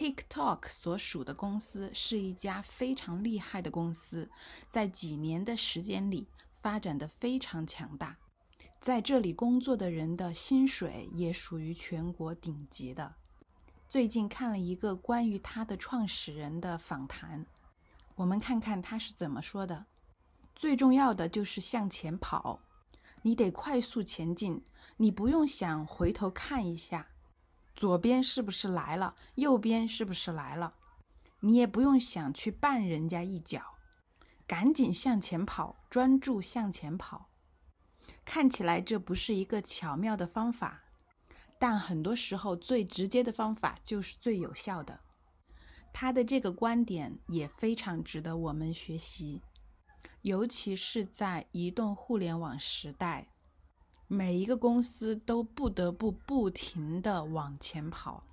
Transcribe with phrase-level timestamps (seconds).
[0.00, 4.30] TikTok 所属的公司是一家非常厉害的公司，
[4.70, 6.26] 在几年的时间里
[6.62, 8.16] 发展的非常强大，
[8.80, 13.14] 在这里工作的人的薪水也属于全国顶级的。
[13.90, 17.44] 最近看了一个关于他的创始人的访谈，
[18.14, 19.84] 我们看看他是怎么说的。
[20.56, 22.58] 最重要的就是向前跑，
[23.20, 24.64] 你得快速前进，
[24.96, 27.06] 你不用想回头看一下。
[27.80, 29.16] 左边是不是来了？
[29.36, 30.74] 右边是不是来了？
[31.40, 33.78] 你也不用想去绊人家一脚，
[34.46, 37.30] 赶紧向前跑，专注向前跑。
[38.22, 40.82] 看起来这不是一个巧妙的方法，
[41.58, 45.00] 但很多时候最直接的方法就是最有效的。
[45.90, 49.40] 他的这个观点也非常值得我们学习，
[50.20, 53.28] 尤其是在移动互联网时代。
[54.12, 58.24] 每一个公司都不得不不停地往前跑。